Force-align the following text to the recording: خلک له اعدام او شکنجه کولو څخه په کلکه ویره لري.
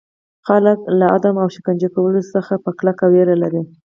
خلک 0.47 0.79
له 0.99 1.05
اعدام 1.13 1.35
او 1.43 1.47
شکنجه 1.55 1.89
کولو 1.95 2.21
څخه 2.33 2.53
په 2.63 2.69
کلکه 2.79 3.05
ویره 3.11 3.35
لري. 3.43 3.61